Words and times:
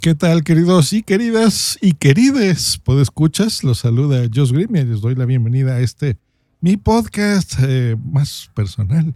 ¿Qué 0.00 0.14
tal, 0.14 0.44
queridos 0.44 0.94
y 0.94 1.02
queridas 1.02 1.76
y 1.82 1.92
querides? 1.92 2.80
escuchas? 3.02 3.62
Los 3.62 3.80
saluda 3.80 4.26
Josh 4.34 4.50
Grimm 4.50 4.76
y 4.76 4.84
les 4.84 5.02
doy 5.02 5.14
la 5.14 5.26
bienvenida 5.26 5.74
a 5.74 5.80
este 5.80 6.16
mi 6.62 6.78
podcast 6.78 7.56
eh, 7.60 7.96
más 8.02 8.50
personal, 8.54 9.14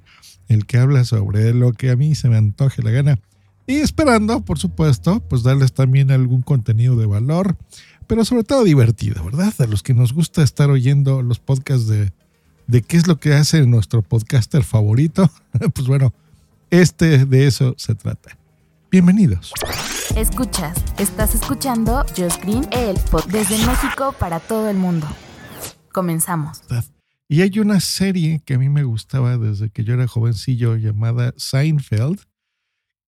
el 0.48 0.66
que 0.66 0.76
habla 0.76 1.04
sobre 1.04 1.54
lo 1.54 1.72
que 1.72 1.88
a 1.88 1.96
mí 1.96 2.14
se 2.14 2.28
me 2.28 2.36
antoje 2.36 2.82
la 2.82 2.90
gana. 2.90 3.18
Y 3.66 3.76
esperando, 3.76 4.44
por 4.44 4.58
supuesto, 4.58 5.20
pues 5.20 5.42
darles 5.42 5.72
también 5.72 6.10
algún 6.10 6.42
contenido 6.42 6.96
de 6.96 7.06
valor, 7.06 7.56
pero 8.06 8.26
sobre 8.26 8.44
todo 8.44 8.62
divertido, 8.62 9.24
¿verdad? 9.24 9.54
A 9.60 9.66
los 9.66 9.82
que 9.82 9.94
nos 9.94 10.12
gusta 10.12 10.42
estar 10.42 10.68
oyendo 10.68 11.22
los 11.22 11.38
podcasts 11.38 11.88
de, 11.88 12.12
de 12.66 12.82
qué 12.82 12.98
es 12.98 13.06
lo 13.06 13.18
que 13.18 13.32
hace 13.32 13.66
nuestro 13.66 14.02
podcaster 14.02 14.62
favorito, 14.62 15.30
pues 15.74 15.86
bueno, 15.86 16.12
este 16.68 17.24
de 17.24 17.46
eso 17.46 17.74
se 17.78 17.94
trata. 17.94 18.36
Bienvenidos. 18.90 19.54
Escuchas, 20.16 20.76
estás 20.96 21.34
escuchando 21.34 22.06
Just 22.16 22.40
Green, 22.44 22.64
el 22.70 22.94
podcast 23.10 23.32
desde 23.32 23.66
México 23.66 24.14
para 24.16 24.38
todo 24.38 24.70
el 24.70 24.76
mundo. 24.76 25.08
Comenzamos. 25.92 26.62
Y 27.28 27.42
hay 27.42 27.58
una 27.58 27.80
serie 27.80 28.40
que 28.46 28.54
a 28.54 28.58
mí 28.58 28.68
me 28.68 28.84
gustaba 28.84 29.36
desde 29.38 29.70
que 29.70 29.82
yo 29.82 29.94
era 29.94 30.06
jovencillo 30.06 30.76
llamada 30.76 31.34
Seinfeld, 31.36 32.20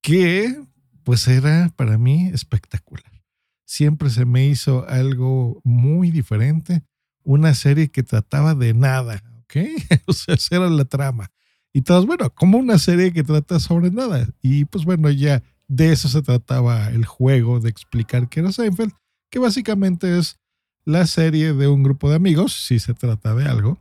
que 0.03 0.61
pues 1.05 1.29
era 1.29 1.73
para 1.77 1.97
mí 1.97 2.27
espectacular. 2.35 3.23
Siempre 3.65 4.11
se 4.11 4.25
me 4.25 4.49
hizo 4.49 4.85
algo 4.89 5.61
muy 5.63 6.11
diferente, 6.11 6.83
una 7.23 7.55
serie 7.55 7.89
que 7.89 8.03
trataba 8.03 8.57
de 8.57 8.75
nada, 8.75 9.23
¿ok? 9.45 9.57
o 10.09 10.13
sea, 10.13 10.35
esa 10.35 10.57
era 10.57 10.69
la 10.71 10.85
trama. 10.85 11.31
Y 11.73 11.83
todos, 11.83 12.05
bueno, 12.05 12.31
como 12.31 12.59
una 12.59 12.79
serie 12.79 13.13
que 13.13 13.23
trata 13.23 13.61
sobre 13.61 13.93
nada. 13.93 14.27
Y 14.43 14.65
pues 14.65 14.85
bueno, 14.85 15.09
ya 15.11 15.45
de 15.69 15.93
eso 15.93 16.09
se 16.09 16.23
trataba 16.23 16.89
el 16.89 17.05
juego, 17.05 17.61
de 17.61 17.71
explicar 17.71 18.29
qué 18.29 18.41
era 18.41 18.53
Seinfeld, 18.53 18.93
que 19.31 19.39
básicamente 19.39 20.19
es 20.19 20.39
la 20.85 21.07
serie 21.07 21.53
de 21.53 21.69
un 21.69 21.83
grupo 21.83 22.09
de 22.09 22.17
amigos, 22.17 22.53
si 22.53 22.79
se 22.79 22.95
trata 22.95 23.35
de 23.35 23.47
algo, 23.47 23.79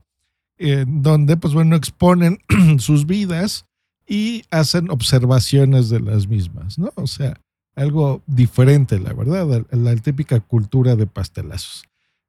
en 0.58 1.04
donde, 1.04 1.38
pues 1.38 1.54
bueno, 1.54 1.76
exponen 1.76 2.40
sus 2.80 3.06
vidas 3.06 3.66
y 4.08 4.44
hacen 4.52 4.90
observaciones 4.90 5.90
de 5.90 6.00
las 6.00 6.28
mismas, 6.28 6.80
¿no? 6.80 6.92
O 6.96 7.08
sea, 7.08 7.40
algo 7.76 8.24
diferente, 8.26 8.98
la 9.00 9.14
verdad, 9.14 9.66
la, 9.72 9.96
típica 9.98 10.40
cultura 10.40 10.96
de 10.96 11.08
pastelazos. 11.08 11.84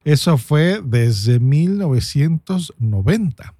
Eso 0.04 0.38
fue 0.38 0.80
desde 0.84 1.38
1990, 1.40 3.54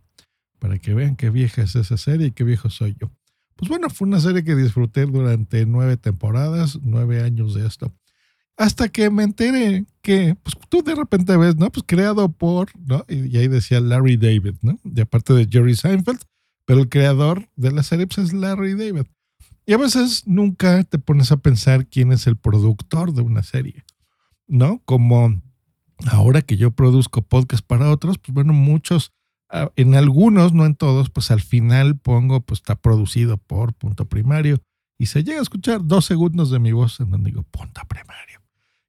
para 0.58 0.78
que 0.78 0.94
vean 0.94 1.17
qué 1.17 1.30
vieja 1.30 1.62
es 1.62 1.77
esa 1.77 1.97
serie 1.97 2.27
y 2.28 2.33
qué 2.33 2.44
viejo 2.44 2.70
soy 2.70 2.97
yo. 3.00 3.11
Pues 3.57 3.71
bueno, 3.71 3.89
fue 3.89 4.07
una 4.07 4.21
serie 4.21 4.45
que 4.45 4.55
disfruté 4.55 5.07
durante 5.07 5.65
nueve 5.65 5.97
temporadas, 5.97 6.79
nueve 6.83 7.23
años 7.23 7.55
de 7.55 7.67
esto. 7.67 7.93
Hasta 8.59 8.89
que 8.89 9.11
me 9.11 9.23
enteré 9.23 9.87
que, 10.03 10.37
pues 10.43 10.57
tú 10.69 10.83
de 10.83 10.95
repente 10.95 11.37
ves, 11.37 11.57
¿no? 11.57 11.71
Pues 11.71 11.85
creado 11.87 12.31
por, 12.31 12.69
¿no? 12.79 13.05
Y, 13.09 13.37
ahí 13.37 13.48
decía 13.48 13.81
Larry 13.81 14.17
David, 14.17 14.55
¿no? 14.63 14.79
De 14.85 15.03
aparte 15.03 15.33
de 15.33 15.47
Jerry 15.51 15.75
Seinfeld, 15.75 16.20
pero 16.64 16.80
el 16.80 16.89
creador 16.89 17.48
de 17.57 17.73
la 17.73 17.83
serie 17.83 18.07
pues, 18.07 18.19
es 18.19 18.33
Larry 18.33 18.75
David. 18.75 19.07
Y 19.67 19.73
a 19.73 19.79
veces 19.79 20.27
nunca 20.27 20.85
te 20.85 20.98
pones 20.98 21.33
a 21.33 21.39
pensar 21.39 21.86
quién 21.86 22.13
es 22.13 22.27
el 22.27 22.36
productor 22.36 23.13
de 23.13 23.23
una 23.23 23.42
serie, 23.42 23.85
¿no? 24.47 24.80
Como 24.85 25.42
ahora 26.07 26.42
que 26.42 26.57
yo 26.57 26.70
produzco 26.70 27.23
podcast 27.23 27.67
para 27.67 27.91
otros, 27.91 28.19
pues 28.19 28.35
bueno, 28.35 28.53
muchos 28.53 29.13
en 29.77 29.95
algunos, 29.95 30.52
no 30.52 30.67
en 30.67 30.74
todos, 30.74 31.11
pues 31.11 31.30
al 31.30 31.40
final 31.40 31.98
pongo, 31.98 32.40
pues 32.40 32.58
está 32.61 32.74
producido 32.74 33.36
por 33.39 33.74
punto 33.74 34.07
primario 34.07 34.58
y 34.98 35.07
se 35.07 35.23
llega 35.23 35.39
a 35.39 35.42
escuchar 35.42 35.84
dos 35.84 36.05
segundos 36.05 36.51
de 36.51 36.58
mi 36.58 36.73
voz 36.73 37.01
en 37.01 37.11
donde 37.11 37.30
digo 37.30 37.42
punto 37.45 37.80
primario 37.89 38.40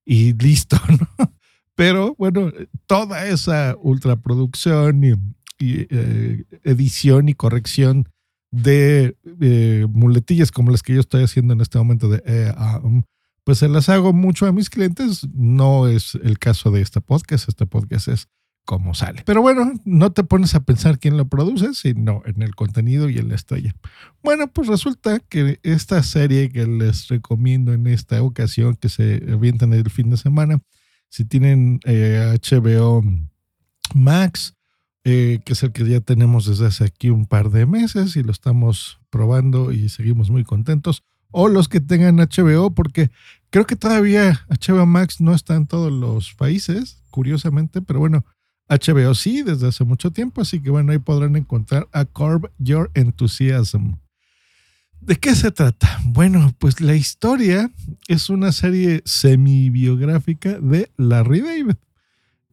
y 0.05 0.33
listo, 0.33 0.77
¿no? 0.89 1.33
Pero 1.75 2.15
bueno, 2.17 2.51
toda 2.87 3.27
esa 3.27 3.75
ultraproducción 3.79 5.03
y, 5.03 5.11
y 5.59 5.85
eh, 5.91 6.45
edición 6.63 7.29
y 7.29 7.35
corrección 7.35 8.09
de 8.49 9.15
eh, 9.41 9.85
muletillas 9.89 10.51
como 10.51 10.71
las 10.71 10.81
que 10.81 10.95
yo 10.95 11.01
estoy 11.01 11.23
haciendo 11.23 11.53
en 11.53 11.61
este 11.61 11.77
momento 11.77 12.09
de 12.09 12.23
eh, 12.25 12.51
ah, 12.55 12.79
um, 12.83 13.03
pues 13.43 13.59
se 13.59 13.69
las 13.69 13.89
hago 13.89 14.11
mucho 14.11 14.45
a 14.47 14.51
mis 14.51 14.69
clientes. 14.69 15.27
No 15.33 15.87
es 15.87 16.15
el 16.15 16.39
caso 16.39 16.71
de 16.71 16.81
este 16.81 16.99
podcast. 16.99 17.47
Este 17.47 17.65
podcast 17.65 18.07
es 18.07 18.27
cómo 18.67 18.93
sale. 18.93 19.23
Pero 19.25 19.41
bueno, 19.41 19.71
no 19.85 20.11
te 20.11 20.25
pones 20.25 20.53
a 20.53 20.59
pensar 20.59 20.99
quién 20.99 21.15
lo 21.15 21.25
produce, 21.29 21.73
sino 21.73 22.21
en 22.25 22.41
el 22.41 22.53
contenido 22.53 23.09
y 23.09 23.17
en 23.17 23.29
la 23.29 23.35
estrella. 23.35 23.73
Bueno, 24.21 24.47
pues 24.47 24.67
resulta 24.67 25.19
que 25.19 25.61
esta 25.63 26.03
serie 26.03 26.49
que 26.49 26.67
les 26.67 27.07
recomiendo 27.07 27.71
en 27.73 27.87
esta 27.87 28.21
ocasión, 28.21 28.75
que 28.75 28.89
se 28.89 29.23
avientan 29.31 29.71
el 29.71 29.89
fin 29.89 30.09
de 30.09 30.17
semana, 30.17 30.59
si 31.07 31.23
tienen 31.23 31.79
HBO 31.85 33.03
eh, 33.03 33.27
Max, 33.95 34.53
eh, 35.05 35.39
que 35.45 35.53
es 35.53 35.63
el 35.63 35.71
que 35.71 35.87
ya 35.87 36.01
tenemos 36.01 36.45
desde 36.45 36.65
hace 36.65 36.83
aquí 36.83 37.09
un 37.09 37.25
par 37.25 37.49
de 37.51 37.65
meses 37.65 38.17
y 38.17 38.23
lo 38.23 38.33
estamos 38.33 38.99
probando 39.09 39.71
y 39.71 39.87
seguimos 39.87 40.29
muy 40.29 40.43
contentos. 40.43 41.03
O 41.31 41.47
los 41.47 41.69
que 41.69 41.79
tengan 41.79 42.17
HBO, 42.17 42.71
porque 42.71 43.11
creo 43.49 43.65
que 43.65 43.77
todavía 43.77 44.45
HBO 44.49 44.85
Max 44.85 45.21
no 45.21 45.33
está 45.33 45.55
en 45.55 45.67
todos 45.67 45.93
los 45.93 46.33
países, 46.33 47.01
curiosamente, 47.09 47.81
pero 47.81 47.99
bueno, 47.99 48.25
HBO 48.69 49.15
sí, 49.15 49.43
desde 49.43 49.67
hace 49.67 49.83
mucho 49.83 50.11
tiempo, 50.11 50.41
así 50.41 50.61
que 50.61 50.69
bueno, 50.69 50.91
ahí 50.91 50.99
podrán 50.99 51.35
encontrar 51.35 51.87
a 51.91 52.05
Curb 52.05 52.51
Your 52.57 52.91
Enthusiasm. 52.93 53.95
¿De 54.99 55.15
qué 55.15 55.35
se 55.35 55.51
trata? 55.51 55.99
Bueno, 56.03 56.53
pues 56.57 56.81
la 56.81 56.95
historia 56.95 57.71
es 58.07 58.29
una 58.29 58.51
serie 58.51 59.01
semi-biográfica 59.05 60.59
de 60.59 60.91
Larry 60.97 61.41
David, 61.41 61.75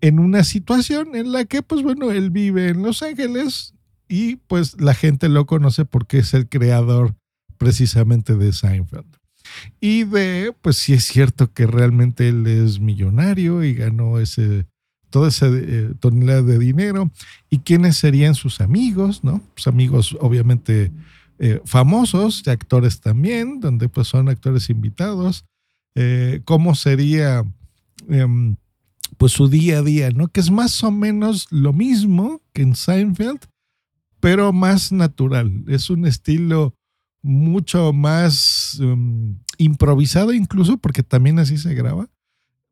en 0.01 0.19
una 0.19 0.45
situación 0.45 1.17
en 1.17 1.33
la 1.33 1.47
que, 1.47 1.63
pues 1.63 1.83
bueno, 1.83 2.13
él 2.13 2.31
vive 2.31 2.69
en 2.69 2.83
Los 2.83 3.03
Ángeles 3.03 3.75
y 4.09 4.37
pues 4.37 4.81
la 4.81 4.95
gente 4.95 5.29
lo 5.29 5.47
conoce 5.47 5.85
porque 5.85 6.19
es 6.19 6.35
el 6.35 6.49
creador 6.49 7.17
precisamente 7.57 8.37
de 8.37 8.53
Seinfeld. 8.53 9.17
Y 9.81 10.05
de, 10.05 10.55
pues 10.61 10.77
sí 10.77 10.93
es 10.93 11.05
cierto 11.05 11.53
que 11.53 11.67
realmente 11.67 12.29
él 12.29 12.47
es 12.47 12.81
millonario 12.81 13.65
y 13.65 13.75
ganó 13.75 14.19
ese 14.19 14.67
toda 15.15 15.29
esa 15.29 15.47
eh, 15.49 15.95
tonelada 16.01 16.43
de 16.43 16.59
dinero 16.59 17.09
y 17.49 17.61
quiénes 17.61 17.97
serían 17.97 18.35
sus 18.35 18.61
amigos, 18.61 19.23
¿no? 19.23 19.41
Pues 19.55 19.69
amigos 19.69 20.17
obviamente 20.19 20.91
eh, 21.39 21.61
famosos, 21.65 22.43
actores 22.49 23.01
también, 23.01 23.61
donde 23.61 23.89
pues 23.89 24.09
son 24.09 24.29
actores 24.29 24.71
invitados, 24.71 25.45
eh, 25.95 26.41
cómo 26.45 26.75
sería 26.75 27.45
em, 28.09 28.57
pues 29.17 29.31
su 29.31 29.47
día 29.47 29.79
a 29.79 29.83
día, 29.83 30.11
¿no? 30.11 30.27
Que 30.27 30.41
es 30.41 30.51
más 30.51 30.83
o 30.83 30.91
menos 30.91 31.47
lo 31.53 31.73
mismo 31.73 32.43
que 32.53 32.63
en 32.63 32.75
Seinfeld, 32.75 33.39
pero 34.19 34.53
más 34.53 34.91
natural. 34.91 35.63
Es 35.69 35.91
un 35.91 36.07
estilo 36.07 36.75
mucho 37.23 37.93
más 37.93 38.81
em, 38.81 39.39
improvisado 39.59 40.33
incluso, 40.33 40.77
porque 40.79 41.05
también 41.05 41.39
así 41.39 41.57
se 41.57 41.73
graba. 41.73 42.09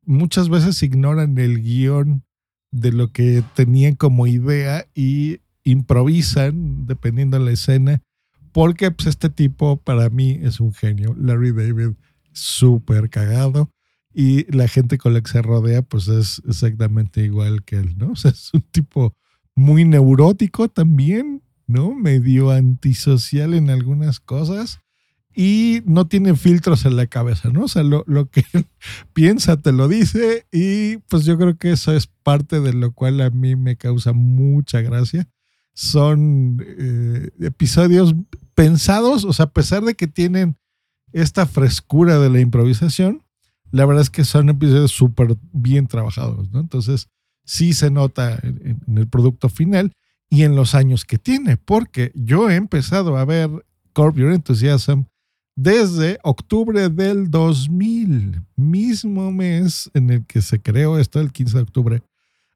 Muchas 0.04 0.48
veces 0.48 0.82
ignoran 0.82 1.38
el 1.38 1.62
guion 1.62 2.24
de 2.72 2.90
lo 2.90 3.12
que 3.12 3.44
tenían 3.54 3.94
como 3.94 4.26
idea 4.26 4.86
y 4.94 5.38
improvisan 5.62 6.86
dependiendo 6.86 7.38
de 7.38 7.44
la 7.44 7.52
escena, 7.52 8.02
porque 8.50 8.90
pues, 8.90 9.06
este 9.06 9.28
tipo 9.30 9.76
para 9.76 10.10
mí 10.10 10.40
es 10.42 10.58
un 10.58 10.74
genio, 10.74 11.14
Larry 11.19 11.52
David, 11.52 11.94
súper 12.32 13.08
cagado, 13.10 13.70
y 14.14 14.50
la 14.54 14.69
gente 14.69 14.98
con 14.98 15.14
la 15.14 15.20
que 15.22 15.30
se 15.30 15.42
rodea 15.42 15.82
pues 15.82 16.08
es 16.08 16.42
exactamente 16.46 17.24
igual 17.24 17.62
que 17.62 17.76
él, 17.76 17.96
¿no? 17.96 18.10
O 18.12 18.16
sea, 18.16 18.32
es 18.32 18.50
un 18.52 18.62
tipo 18.62 19.14
muy 19.54 19.84
neurótico 19.84 20.69
también, 20.69 21.42
¿no? 21.66 21.94
Medio 21.94 22.50
antisocial 22.50 23.54
en 23.54 23.70
algunas 23.70 24.19
cosas 24.19 24.80
y 25.34 25.82
no 25.87 26.06
tiene 26.06 26.34
filtros 26.37 26.84
en 26.84 26.96
la 26.96 27.06
cabeza, 27.06 27.50
¿no? 27.50 27.64
O 27.64 27.69
sea, 27.69 27.82
lo, 27.82 28.05
que 28.31 28.44
piensa 29.12 29.56
te 29.56 29.73
lo 29.73 29.88
dice 29.88 30.46
y 30.52 30.99
pues 31.08 31.25
yo 31.25 31.38
creo 31.38 31.56
que 31.56 31.73
eso 31.73 31.93
es 31.94 32.06
parte 32.06 32.61
de 32.61 32.73
lo 32.73 32.93
cual 32.93 33.20
a 33.20 33.31
mí 33.31 33.56
me 33.56 33.76
causa 33.76 34.12
mucha 34.12 34.81
gracia. 34.81 35.29
Son 35.75 36.58
eh, 36.61 37.31
episodios 37.40 38.14
pensados, 38.55 39.25
o 39.25 39.32
sea, 39.32 39.46
a 39.46 39.50
pesar 39.50 39.82
de 39.84 39.94
que 39.94 40.06
tienen 40.06 40.56
esta 41.12 41.46
frescura 41.46 42.19
de 42.19 42.31
la 42.31 42.40
improvisación, 42.40 43.23
la 43.70 43.87
verdad 43.87 44.02
es 44.02 44.11
que 44.11 44.25
son 44.25 44.50
episodios 44.50 44.93
súper 44.93 45.37
bien 45.52 45.87
trabajados, 45.87 46.50
¿no? 46.50 46.61
Entonces, 46.61 47.08
sí 47.44 47.73
se 47.73 47.90
nota 47.90 48.38
en, 48.43 48.81
el 48.96 49.08
producto 49.08 49.49
final 49.49 49.93
y 50.29 50.44
en 50.44 50.56
los 50.56 50.75
años 50.75 51.05
que 51.05 51.19
tiene, 51.19 51.56
porque 51.56 52.12
yo 52.14 52.50
he 52.50 52.56
empezado 52.56 53.17
a 53.17 53.25
ver 53.25 53.50
Corp 53.93 54.17
Your 54.17 54.32
Enthusiasm 54.32 55.05
desde 55.54 56.19
octubre 56.22 56.88
del 56.88 57.31
2000, 57.31 58.43
mismo 58.56 59.31
mes 59.32 59.90
en 59.94 60.10
el 60.10 60.26
que 60.26 60.40
se 60.43 60.60
creó 60.60 60.99
esto, 60.99 61.20
el 61.20 61.32
15 61.32 61.56
de 61.56 61.62
octubre. 61.62 62.02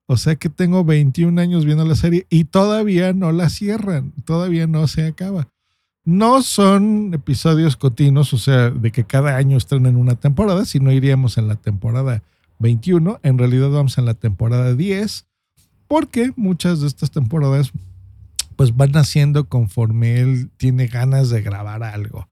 O 0.06 0.16
sea 0.16 0.36
que 0.36 0.48
tengo 0.48 0.84
21 0.84 1.40
años 1.40 1.64
viendo 1.64 1.84
la 1.84 1.96
serie 1.96 2.26
y 2.30 2.44
todavía 2.44 3.12
no 3.12 3.32
la 3.32 3.48
cierran, 3.48 4.12
todavía 4.24 4.66
no 4.66 4.86
se 4.86 5.06
acaba. 5.06 5.48
No 6.04 6.42
son 6.42 7.12
episodios 7.14 7.76
continuos, 7.76 8.32
o 8.32 8.38
sea, 8.38 8.70
de 8.70 8.92
que 8.92 9.04
cada 9.04 9.36
año 9.36 9.56
estrenan 9.56 9.96
una 9.96 10.14
temporada, 10.14 10.64
sino 10.64 10.92
iríamos 10.92 11.36
en 11.36 11.48
la 11.48 11.56
temporada 11.56 12.22
21. 12.60 13.18
En 13.24 13.38
realidad 13.38 13.70
vamos 13.70 13.98
en 13.98 14.04
la 14.04 14.14
temporada 14.14 14.74
10, 14.74 15.26
porque 15.88 16.32
muchas 16.36 16.80
de 16.80 16.86
estas 16.86 17.10
temporadas 17.10 17.72
pues 18.54 18.74
van 18.76 18.96
haciendo 18.96 19.48
conforme 19.48 20.20
él 20.20 20.50
tiene 20.56 20.86
ganas 20.86 21.28
de 21.28 21.42
grabar 21.42 21.82
algo. 21.82 22.28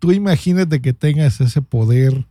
Tú 0.00 0.12
imagínate 0.12 0.80
que 0.80 0.92
tengas 0.94 1.40
ese 1.40 1.60
poder 1.62 2.26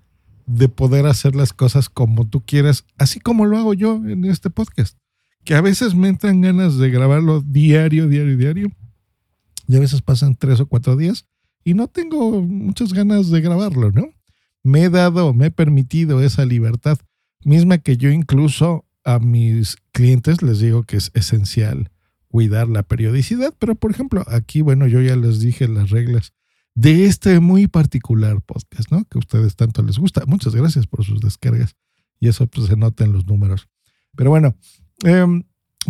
de 0.48 0.68
poder 0.68 1.06
hacer 1.06 1.36
las 1.36 1.54
cosas 1.54 1.88
como 1.88 2.28
tú 2.28 2.44
quieras, 2.44 2.84
así 2.98 3.20
como 3.20 3.46
lo 3.46 3.58
hago 3.58 3.76
yo 3.76 3.96
en 3.96 4.26
este 4.26 4.50
podcast, 4.50 4.98
que 5.44 5.54
a 5.54 5.62
veces 5.62 5.94
me 5.94 6.08
entran 6.08 6.42
ganas 6.42 6.78
de 6.78 6.90
grabarlo 6.90 7.42
diario, 7.42 8.08
diario, 8.08 8.36
diario 8.36 8.72
y 9.68 9.76
a 9.76 9.80
veces 9.80 10.02
pasan 10.02 10.36
tres 10.36 10.60
o 10.60 10.66
cuatro 10.66 10.96
días 10.96 11.28
y 11.64 11.76
no 11.76 11.88
tengo 11.88 12.42
muchas 12.42 12.92
ganas 12.92 13.30
de 13.30 13.42
grabarlo, 13.42 13.92
¿no? 13.92 14.10
Me 14.64 14.86
he 14.86 14.90
dado, 14.90 15.36
me 15.36 15.46
he 15.46 15.52
permitido 15.52 16.24
esa 16.24 16.46
libertad, 16.46 16.98
misma 17.46 17.78
que 17.78 17.98
yo 17.98 18.10
incluso 18.10 18.86
a 19.04 19.20
mis 19.20 19.78
clientes 19.92 20.42
les 20.42 20.60
digo 20.60 20.84
que 20.84 20.98
es 20.98 21.12
esencial 21.14 21.92
cuidar 22.30 22.68
la 22.68 22.82
periodicidad, 22.82 23.54
pero 23.60 23.76
por 23.76 23.92
ejemplo, 23.92 24.24
aquí, 24.28 24.62
bueno, 24.62 24.88
yo 24.88 25.02
ya 25.02 25.16
les 25.16 25.40
dije 25.40 25.68
las 25.68 25.92
reglas 25.92 26.34
de 26.80 27.06
este 27.06 27.42
muy 27.42 27.68
particular 27.68 28.42
podcast, 28.42 28.90
¿no? 28.90 29.04
Que 29.04 29.18
a 29.18 29.20
ustedes 29.20 29.58
tanto 29.58 29.84
les 29.84 29.98
gusta. 29.98 30.26
Muchas 30.26 30.56
gracias 30.56 30.88
por 30.88 31.04
sus 31.04 31.20
descargas 31.20 31.76
y 32.22 32.30
eso 32.30 32.48
pues 32.48 32.68
se 32.68 32.78
nota 32.78 33.04
en 33.04 33.12
los 33.12 33.28
números. 33.28 33.68
Pero 34.16 34.30
bueno, 34.30 34.56
eh, 35.04 35.44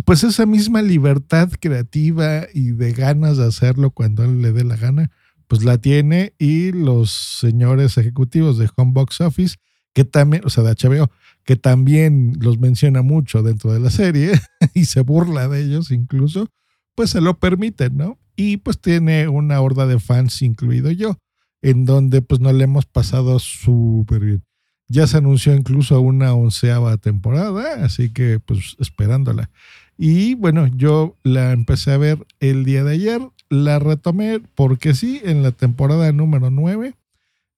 pues 0.04 0.24
esa 0.24 0.46
misma 0.46 0.82
libertad 0.82 1.48
creativa 1.60 2.46
y 2.52 2.72
de 2.72 2.92
ganas 2.92 3.36
de 3.36 3.46
hacerlo 3.46 3.92
cuando 3.92 4.24
él 4.24 4.42
le 4.42 4.52
dé 4.52 4.64
la 4.64 4.76
gana, 4.76 5.12
pues 5.46 5.62
la 5.62 5.78
tiene 5.78 6.34
y 6.38 6.72
los 6.72 7.12
señores 7.12 7.96
ejecutivos 7.96 8.58
de 8.58 8.68
Home 8.74 8.90
Box 8.92 9.20
Office, 9.20 9.58
que 9.92 10.04
también, 10.04 10.42
o 10.44 10.50
sea, 10.50 10.64
de 10.64 10.74
HBO, 10.74 11.08
que 11.44 11.54
también 11.54 12.32
los 12.40 12.58
menciona 12.58 13.02
mucho 13.02 13.44
dentro 13.44 13.72
de 13.72 13.78
la 13.78 13.90
serie 13.90 14.32
y 14.74 14.86
se 14.86 15.02
burla 15.02 15.46
de 15.46 15.62
ellos 15.62 15.92
incluso, 15.92 16.48
pues 16.96 17.10
se 17.10 17.20
lo 17.20 17.38
permiten, 17.38 17.96
¿no? 17.96 18.18
Y 18.42 18.56
pues 18.56 18.80
tiene 18.80 19.28
una 19.28 19.60
horda 19.60 19.86
de 19.86 20.00
fans, 20.00 20.40
incluido 20.40 20.90
yo, 20.90 21.18
en 21.60 21.84
donde 21.84 22.22
pues 22.22 22.40
no 22.40 22.50
le 22.54 22.64
hemos 22.64 22.86
pasado 22.86 23.38
súper 23.38 24.24
bien. 24.24 24.44
Ya 24.88 25.06
se 25.06 25.18
anunció 25.18 25.54
incluso 25.54 26.00
una 26.00 26.32
onceava 26.32 26.96
temporada, 26.96 27.84
así 27.84 28.08
que 28.08 28.40
pues 28.40 28.76
esperándola. 28.78 29.50
Y 29.98 30.36
bueno, 30.36 30.68
yo 30.68 31.18
la 31.22 31.52
empecé 31.52 31.92
a 31.92 31.98
ver 31.98 32.26
el 32.38 32.64
día 32.64 32.82
de 32.82 32.94
ayer, 32.94 33.20
la 33.50 33.78
retomé 33.78 34.40
porque 34.54 34.94
sí, 34.94 35.20
en 35.22 35.42
la 35.42 35.52
temporada 35.52 36.10
número 36.12 36.48
9, 36.48 36.94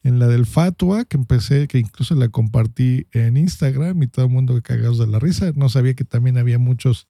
en 0.02 0.18
la 0.18 0.26
del 0.26 0.46
Fatua, 0.46 1.04
que 1.04 1.16
empecé, 1.16 1.68
que 1.68 1.78
incluso 1.78 2.16
la 2.16 2.28
compartí 2.28 3.06
en 3.12 3.36
Instagram 3.36 4.02
y 4.02 4.08
todo 4.08 4.24
el 4.24 4.32
mundo 4.32 4.60
cagados 4.64 4.98
de 4.98 5.06
la 5.06 5.20
risa. 5.20 5.52
No 5.54 5.68
sabía 5.68 5.94
que 5.94 6.02
también 6.02 6.38
había 6.38 6.58
muchos 6.58 7.06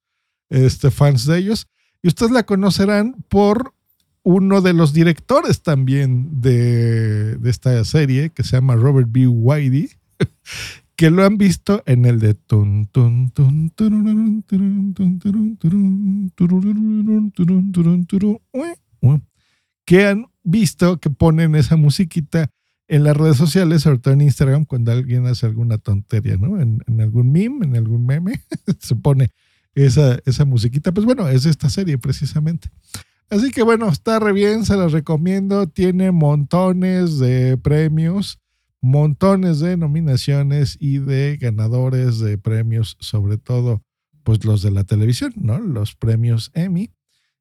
este, 0.51 0.91
fans 0.91 1.25
de 1.25 1.39
ellos. 1.39 1.69
Y 2.03 2.09
ustedes 2.09 2.33
la 2.33 2.45
conocerán 2.45 3.25
por 3.29 3.75
uno 4.25 4.61
de 4.61 4.73
los 4.73 4.93
directores 4.93 5.63
también 5.63 6.41
de, 6.41 7.37
de 7.37 7.51
esta 7.51 7.85
serie, 7.85 8.31
que 8.31 8.43
se 8.43 8.57
llama 8.57 8.77
Robert 8.77 9.09
B. 9.11 9.27
Whitey 9.27 9.91
que 10.97 11.11
lo 11.11 11.25
han 11.25 11.37
visto 11.37 11.83
en 11.87 12.05
el 12.05 12.21
de 12.21 12.35
que 19.85 20.07
han 20.07 20.27
visto 20.45 21.01
que 21.01 21.11
ponen 21.11 21.55
esa 21.57 21.77
musiquita 21.77 22.51
en 22.89 23.05
las 23.05 23.17
redes 23.17 23.37
sociales, 23.37 23.83
sobre 23.83 23.99
todo 23.99 24.15
en 24.15 24.21
Instagram, 24.21 24.65
cuando 24.65 24.93
alguien 24.93 25.27
hace 25.27 25.47
alguna 25.47 25.79
tontería, 25.79 26.37
¿no? 26.37 26.61
En, 26.61 26.83
algún 27.01 27.33
meme, 27.33 27.67
en 27.67 27.77
algún 27.77 28.07
meme, 28.07 28.41
se 28.79 28.95
pone 28.95 29.31
esa, 29.75 30.19
esa 30.25 30.45
musiquita. 30.45 30.93
Pues 30.93 31.07
bueno, 31.07 31.29
es 31.29 31.47
esta 31.47 31.69
serie 31.69 31.99
precisamente. 31.99 32.71
Así 33.31 33.51
que 33.51 33.63
bueno, 33.63 33.89
está 33.89 34.19
re 34.19 34.33
bien, 34.33 34.65
se 34.65 34.77
las 34.77 34.93
recomiendo. 34.93 35.67
Tiene 35.67 36.11
montones 36.11 37.19
de 37.19 37.57
premios 37.57 38.39
montones 38.83 39.61
de 39.61 39.77
nominaciones 39.77 40.77
y 40.79 40.99
de 40.99 41.39
ganadores 41.41 42.19
de 42.19 42.37
premios, 42.37 42.97
sobre 43.01 43.39
todo 43.39 43.83
pues 44.25 44.45
los 44.45 44.61
de 44.63 44.73
la 44.73 44.85
televisión, 44.85 45.33
¿no? 45.37 45.59
Los 45.59 45.95
premios 45.95 46.51
Emmy. 46.55 46.91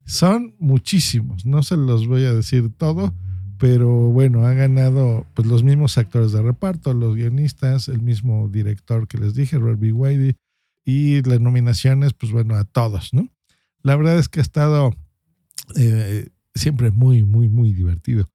Son 0.04 0.54
muchísimos, 0.58 1.44
no 1.44 1.62
se 1.62 1.76
los 1.76 2.08
voy 2.08 2.24
a 2.24 2.32
decir 2.32 2.72
todo, 2.76 3.12
pero 3.58 3.88
bueno, 3.88 4.46
han 4.46 4.56
ganado 4.56 5.26
pues 5.34 5.46
los 5.46 5.62
mismos 5.62 5.98
actores 5.98 6.32
de 6.32 6.42
reparto, 6.42 6.94
los 6.94 7.14
guionistas, 7.14 7.88
el 7.88 8.02
mismo 8.02 8.48
director 8.48 9.06
que 9.06 9.18
les 9.18 9.34
dije, 9.34 9.58
Robbie 9.58 9.92
Whitey, 9.92 10.36
y 10.84 11.22
las 11.22 11.40
nominaciones, 11.40 12.12
pues 12.12 12.32
bueno, 12.32 12.56
a 12.56 12.64
todos, 12.64 13.12
¿no? 13.12 13.28
La 13.82 13.96
verdad 13.96 14.18
es 14.18 14.28
que 14.28 14.40
ha 14.40 14.42
estado 14.42 14.94
eh, 15.76 16.28
siempre 16.54 16.90
muy, 16.90 17.22
muy, 17.22 17.48
muy 17.48 17.72
divertido. 17.72 18.30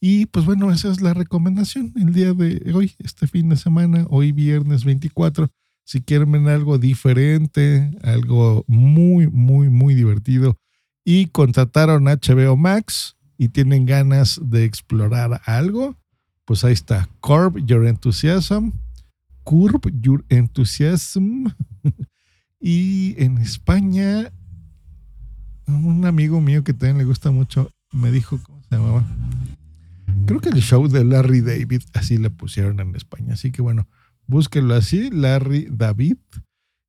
Y 0.00 0.26
pues 0.26 0.44
bueno, 0.44 0.72
esa 0.72 0.90
es 0.90 1.00
la 1.00 1.14
recomendación 1.14 1.92
el 1.96 2.12
día 2.12 2.32
de 2.32 2.72
hoy, 2.74 2.92
este 2.98 3.26
fin 3.28 3.48
de 3.50 3.56
semana, 3.56 4.06
hoy 4.10 4.32
viernes 4.32 4.84
24. 4.84 5.48
Si 5.84 6.00
quieren 6.00 6.48
algo 6.48 6.78
diferente, 6.78 7.90
algo 8.02 8.64
muy, 8.66 9.28
muy, 9.28 9.68
muy 9.68 9.94
divertido 9.94 10.58
y 11.04 11.26
contrataron 11.26 12.04
HBO 12.04 12.56
Max 12.56 13.16
y 13.38 13.48
tienen 13.48 13.86
ganas 13.86 14.40
de 14.42 14.64
explorar 14.64 15.40
algo, 15.44 15.96
pues 16.44 16.64
ahí 16.64 16.72
está, 16.72 17.08
Curb 17.20 17.64
Your 17.66 17.86
Enthusiasm, 17.86 18.72
Curb 19.44 19.90
Your 20.00 20.24
Enthusiasm. 20.28 21.46
Y 22.62 23.20
en 23.20 23.38
España, 23.38 24.32
un 25.66 26.06
amigo 26.06 26.40
mío 26.40 26.62
que 26.62 26.72
también 26.72 26.98
le 26.98 27.04
gusta 27.04 27.32
mucho 27.32 27.70
me 27.92 28.12
dijo, 28.12 28.38
¿cómo 28.42 28.62
se 28.62 28.76
llamaba? 28.76 29.04
Creo 30.26 30.40
que 30.40 30.50
el 30.50 30.62
show 30.62 30.86
de 30.86 31.04
Larry 31.04 31.40
David, 31.40 31.82
así 31.92 32.18
le 32.18 32.30
pusieron 32.30 32.78
en 32.78 32.94
España. 32.94 33.34
Así 33.34 33.50
que 33.50 33.62
bueno, 33.62 33.88
búsquenlo 34.26 34.74
así, 34.74 35.10
Larry 35.10 35.68
David. 35.70 36.18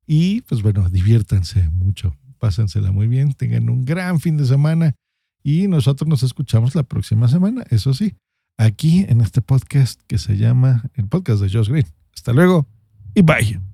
Y 0.06 0.42
pues 0.42 0.62
bueno, 0.62 0.88
diviértanse 0.88 1.68
mucho, 1.70 2.16
pásensela 2.38 2.92
muy 2.92 3.08
bien, 3.08 3.32
tengan 3.32 3.68
un 3.68 3.84
gran 3.84 4.20
fin 4.20 4.36
de 4.36 4.46
semana 4.46 4.94
y 5.42 5.66
nosotros 5.66 6.08
nos 6.08 6.22
escuchamos 6.22 6.74
la 6.74 6.84
próxima 6.84 7.26
semana, 7.26 7.64
eso 7.70 7.94
sí, 7.94 8.14
aquí 8.58 9.04
en 9.08 9.20
este 9.20 9.40
podcast 9.40 10.00
que 10.06 10.18
se 10.18 10.36
llama 10.36 10.90
el 10.94 11.08
podcast 11.08 11.42
de 11.42 11.50
Josh 11.50 11.68
Green. 11.68 11.86
Hasta 12.14 12.32
luego 12.32 12.66
y 13.14 13.22
bye. 13.22 13.73